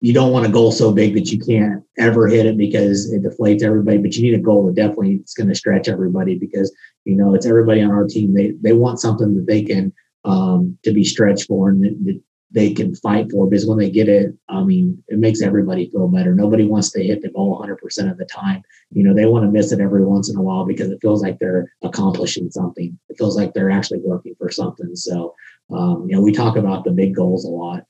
[0.00, 3.22] you don't want a goal so big that you can't ever hit it because it
[3.22, 3.98] deflates everybody.
[3.98, 6.74] But you need a goal that definitely it's going to stretch everybody because
[7.04, 8.34] you know it's everybody on our team.
[8.34, 9.92] They they want something that they can
[10.24, 12.20] um, to be stretched for, and that, that
[12.50, 16.08] they can fight for because when they get it, I mean, it makes everybody feel
[16.08, 16.34] better.
[16.34, 18.62] Nobody wants to hit the goal 100% of the time.
[18.90, 21.22] You know, they want to miss it every once in a while because it feels
[21.22, 22.96] like they're accomplishing something.
[23.08, 24.94] It feels like they're actually working for something.
[24.94, 25.34] So,
[25.70, 27.84] um, you know, we talk about the big goals a lot.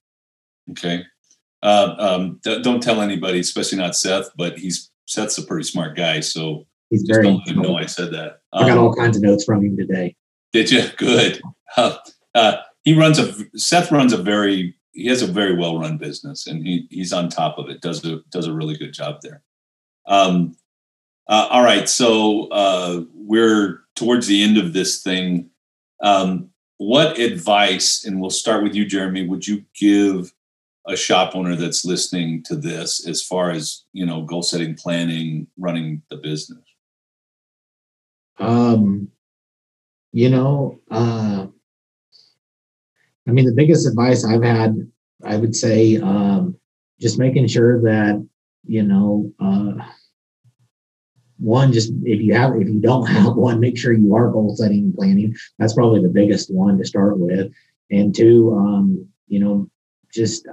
[0.71, 1.05] Okay.
[1.63, 6.21] Uh, um, don't tell anybody, especially not Seth, but he's Seth's a pretty smart guy.
[6.21, 7.25] So he's very.
[7.25, 8.41] Don't let him know I said that.
[8.53, 10.15] Um, I got all kinds of notes from him today.
[10.53, 10.85] Did you?
[10.97, 11.41] Good.
[11.77, 11.99] Uh,
[12.35, 16.47] uh, he runs a Seth runs a very he has a very well run business
[16.47, 17.83] and he he's on top of it.
[17.83, 19.43] Does a does a really good job there.
[20.07, 20.57] Um,
[21.29, 25.51] uh, all right, so uh, we're towards the end of this thing.
[26.03, 30.33] Um, what advice, and we'll start with you, Jeremy, would you give
[30.89, 35.47] a shop owner that's listening to this as far as you know goal setting, planning,
[35.59, 36.65] running the business?
[38.39, 39.09] Um,
[40.13, 41.47] you know, uh,
[43.27, 44.77] I mean, the biggest advice I've had,
[45.25, 46.57] I would say, um,
[47.01, 48.27] just making sure that
[48.67, 49.73] you know, uh,
[51.39, 54.55] one, just if you have, if you don't have one, make sure you are goal
[54.57, 55.35] setting and planning.
[55.59, 57.53] That's probably the biggest one to start with.
[57.91, 59.71] And two, um, you know,
[60.17, 60.49] just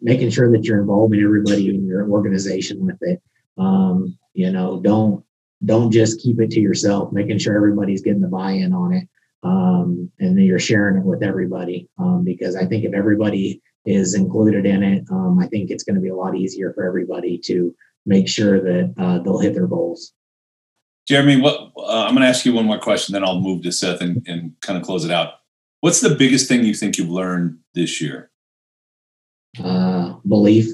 [0.00, 3.22] making sure that you're involving everybody in your organization with it.
[3.58, 5.24] Um, you know, don't
[5.64, 7.12] don't just keep it to yourself.
[7.12, 9.08] Making sure everybody's getting the buy-in on it
[9.44, 11.88] um, and then you're sharing it with everybody.
[11.98, 15.96] Um, because I think if everybody is included in it, um, I think it's going
[15.96, 17.74] to be a lot easier for everybody to
[18.06, 20.12] make sure that uh, they'll hit their goals.
[21.06, 23.72] Jeremy, what uh, I'm going to ask you one more question, then I'll move to
[23.72, 25.34] Seth and, and kind of close it out.
[25.80, 28.30] What's the biggest thing you think you've learned this year?
[29.62, 30.68] Uh, belief.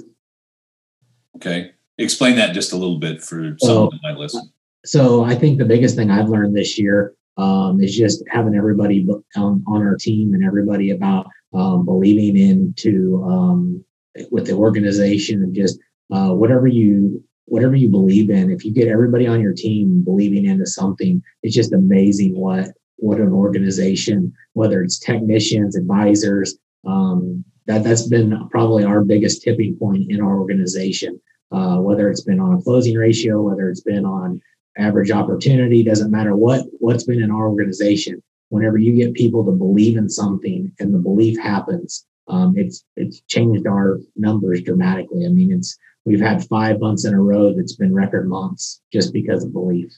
[1.36, 4.50] Okay, explain that just a little bit for someone that might listen.
[4.84, 9.06] So I think the biggest thing I've learned this year um, is just having everybody
[9.36, 13.84] on, on our team and everybody about um, believing into um,
[14.30, 15.78] with the organization and just
[16.12, 18.50] uh, whatever you whatever you believe in.
[18.50, 23.18] If you get everybody on your team believing into something, it's just amazing what what
[23.18, 30.10] an organization, whether it's technicians, advisors, um, that that's been probably our biggest tipping point
[30.10, 31.20] in our organization.
[31.52, 34.40] Uh, whether it's been on a closing ratio, whether it's been on
[34.78, 38.22] average opportunity, doesn't matter what what's been in our organization.
[38.48, 43.20] Whenever you get people to believe in something and the belief happens, um, it's it's
[43.28, 45.24] changed our numbers dramatically.
[45.24, 49.12] I mean, it's we've had five months in a row that's been record months just
[49.12, 49.92] because of belief.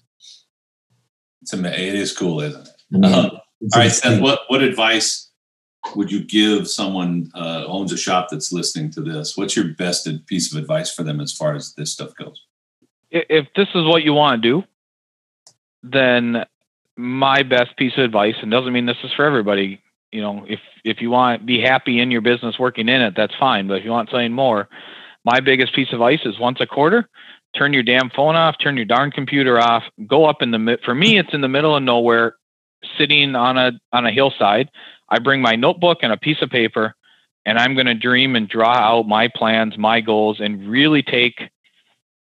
[1.41, 1.89] It's amazing.
[1.89, 2.75] It is cool, isn't it?
[2.95, 3.31] I mean, uh,
[3.75, 4.21] all right, Seth.
[4.21, 5.32] What what advice
[5.97, 9.37] would you give someone uh, owns a shop that's listening to this?
[9.37, 12.41] What's your best piece of advice for them as far as this stuff goes?
[13.13, 14.65] if this is what you want to do,
[15.83, 16.45] then
[16.97, 19.81] my best piece of advice, and doesn't mean this is for everybody.
[20.11, 23.15] You know, if if you want to be happy in your business working in it,
[23.17, 23.69] that's fine.
[23.69, 24.69] But if you want something more,
[25.25, 27.09] my biggest piece of advice is once a quarter,
[27.57, 30.79] turn your damn phone off, turn your darn computer off, go up in the.
[30.85, 32.37] For me, it's in the middle of nowhere,
[32.99, 34.71] sitting on a on a hillside.
[35.13, 36.95] I bring my notebook and a piece of paper,
[37.45, 41.51] and I'm going to dream and draw out my plans, my goals, and really take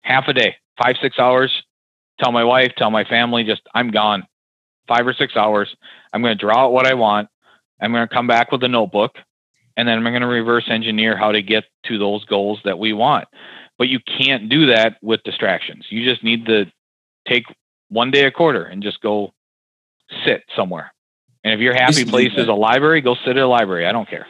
[0.03, 1.65] half a day five, six hours,
[2.21, 4.27] tell my wife, tell my family, just I'm gone.
[4.89, 5.75] Five or six hours.
[6.13, 7.29] I'm going to draw out what I want.
[7.81, 9.17] I'm going to come back with a notebook
[9.77, 12.93] and then I'm going to reverse engineer how to get to those goals that we
[12.93, 13.27] want.
[13.79, 15.87] But you can't do that with distractions.
[15.91, 16.67] You just need to
[17.29, 17.45] take
[17.89, 19.35] one day a quarter and just go
[20.25, 20.95] sit somewhere.
[21.47, 23.87] And if your happy place is a library, go sit at a library.
[23.87, 24.27] I don't care.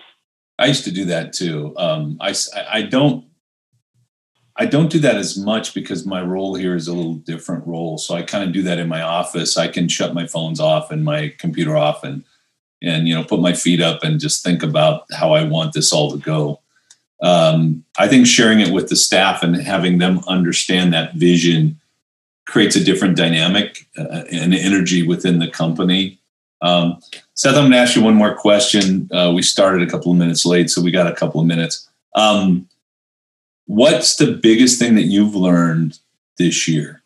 [0.58, 1.72] I used to do that too.
[1.78, 2.34] Um, I,
[2.70, 3.24] I don't
[4.58, 7.96] I don't do that as much because my role here is a little different role.
[7.96, 9.56] So I kind of do that in my office.
[9.56, 12.22] I can shut my phones off and my computer off and
[12.82, 15.94] and you know put my feet up and just think about how I want this
[15.94, 16.60] all to go.
[17.22, 21.80] Um, I think sharing it with the staff and having them understand that vision
[22.46, 26.20] creates a different dynamic uh, and energy within the company.
[26.62, 26.98] Um,
[27.34, 29.08] Seth, I'm going to ask you one more question.
[29.12, 31.88] Uh, we started a couple of minutes late, so we got a couple of minutes.
[32.14, 32.68] Um,
[33.66, 35.98] What's the biggest thing that you've learned
[36.38, 37.02] this year?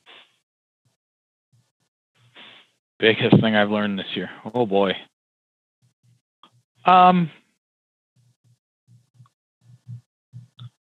[2.99, 4.31] Biggest thing I've learned this year.
[4.55, 4.93] Oh boy.
[6.85, 7.31] Um.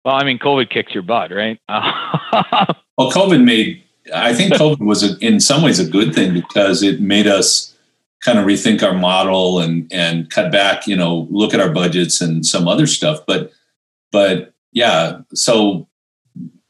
[0.04, 1.58] Well, I mean, COVID kicks your butt, right?
[1.68, 3.82] well, COVID made.
[4.12, 7.71] I think COVID was, a, in some ways, a good thing because it made us
[8.22, 10.86] kind of rethink our model and and cut back.
[10.86, 13.20] You know, look at our budgets and some other stuff.
[13.26, 13.52] But
[14.10, 15.20] but yeah.
[15.34, 15.88] So,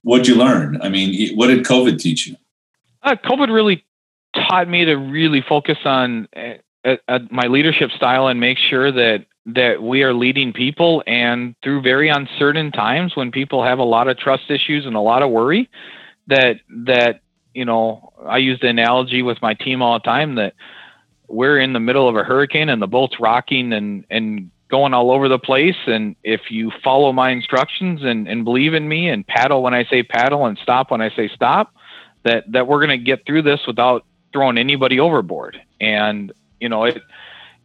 [0.02, 0.80] what'd you learn?
[0.82, 2.36] I mean, what did COVID teach you?
[3.02, 3.84] Uh, COVID really
[4.34, 6.28] taught me to really focus on
[6.84, 11.56] uh, uh, my leadership style and make sure that that we are leading people and
[11.64, 15.22] through very uncertain times when people have a lot of trust issues and a lot
[15.22, 15.68] of worry
[16.28, 17.20] that that
[17.52, 20.54] you know I use the analogy with my team all the time that
[21.32, 25.10] we're in the middle of a hurricane and the boat's rocking and and going all
[25.10, 29.26] over the place and if you follow my instructions and, and believe in me and
[29.26, 31.74] paddle when I say paddle and stop when I say stop
[32.22, 36.84] that that we're going to get through this without throwing anybody overboard and you know
[36.84, 37.02] it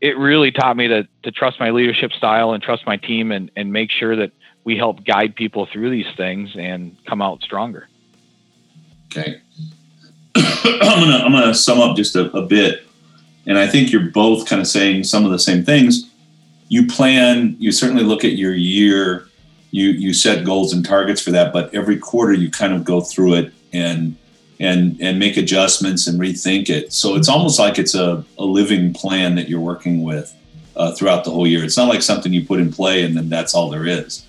[0.01, 3.51] it really taught me to to trust my leadership style and trust my team and
[3.55, 4.32] and make sure that
[4.63, 7.88] we help guide people through these things and come out stronger.
[9.05, 9.41] Okay.
[10.36, 12.86] I'm gonna I'm gonna sum up just a, a bit,
[13.48, 16.12] and I think you're both kind of saying some of the same things.
[16.68, 19.28] You plan, you certainly look at your year,
[19.72, 23.02] you you set goals and targets for that, but every quarter you kind of go
[23.02, 24.16] through it and
[24.60, 26.91] and and make adjustments and rethink it.
[26.91, 30.36] So it's almost like it's a, a living plan that you're working with
[30.76, 31.64] uh, throughout the whole year.
[31.64, 34.26] It's not like something you put in play and then that's all there is.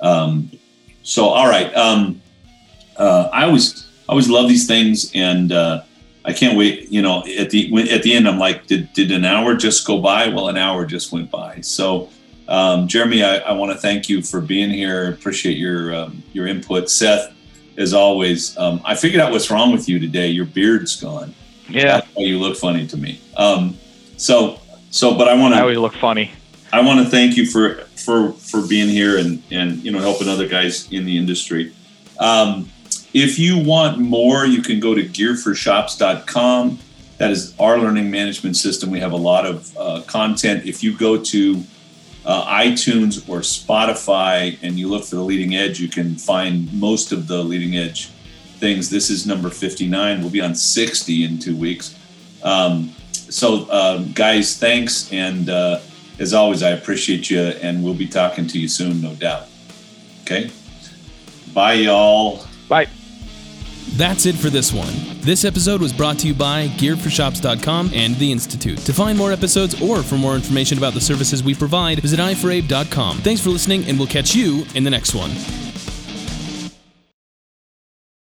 [0.00, 0.50] Um,
[1.04, 2.20] so all right, um,
[2.96, 5.82] uh, I always I always love these things, and uh,
[6.24, 6.90] I can't wait.
[6.90, 10.00] You know, at the at the end, I'm like, did did an hour just go
[10.00, 10.28] by?
[10.28, 11.60] Well, an hour just went by.
[11.60, 12.10] So.
[12.50, 15.10] Um, Jeremy, I, I want to thank you for being here.
[15.10, 16.88] Appreciate your um, your input.
[16.88, 17.34] Seth,
[17.76, 18.56] as always.
[18.56, 20.28] Um, I figured out what's wrong with you today.
[20.28, 21.34] Your beard's gone.
[21.68, 23.20] Yeah, you look funny to me.
[23.36, 23.76] Um,
[24.16, 24.60] so,
[24.90, 25.58] so, but I want to.
[25.58, 26.32] I always look funny.
[26.72, 30.28] I want to thank you for for for being here and and you know helping
[30.28, 31.72] other guys in the industry.
[32.18, 32.70] Um,
[33.12, 36.78] if you want more, you can go to gearforshops.com.
[37.18, 38.90] That is our learning management system.
[38.90, 40.66] We have a lot of uh, content.
[40.66, 41.64] If you go to
[42.24, 47.10] uh, iTunes or Spotify and you look for the leading edge, you can find most
[47.10, 48.10] of the leading edge
[48.58, 48.90] things.
[48.90, 50.20] This is number 59.
[50.20, 51.98] We'll be on 60 in two weeks.
[52.42, 55.12] Um, so, um, guys, thanks.
[55.12, 55.80] And uh,
[56.18, 59.46] as always, I appreciate you, and we'll be talking to you soon, no doubt.
[60.22, 60.50] Okay?
[61.54, 62.44] Bye, y'all.
[62.68, 62.88] Bye.
[63.96, 64.92] That's it for this one.
[65.20, 68.78] This episode was brought to you by GearForShops.com and The Institute.
[68.80, 73.18] To find more episodes or for more information about the services we provide, visit iforabe.com.
[73.18, 75.30] Thanks for listening, and we'll catch you in the next one.